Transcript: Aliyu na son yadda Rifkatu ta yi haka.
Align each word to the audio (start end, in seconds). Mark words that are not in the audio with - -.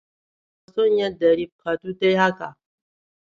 Aliyu 0.03 0.67
na 0.67 0.73
son 0.75 0.97
yadda 0.97 1.35
Rifkatu 1.35 1.93
ta 1.99 2.05
yi 2.07 2.15
haka. 2.15 2.55